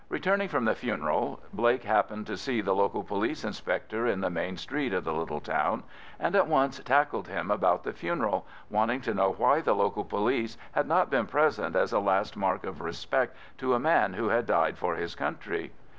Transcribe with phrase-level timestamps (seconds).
[0.09, 4.57] Returning from the funeral, Blake happened to see the local police inspector in the main
[4.57, 5.83] street of the little town,
[6.19, 10.57] and at once tackled him about the funeral, wanting to know why the local police
[10.71, 14.47] had not been present as a last mark of respect to a man who had
[14.47, 15.71] died for his country.